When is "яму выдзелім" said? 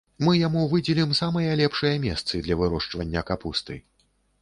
0.37-1.13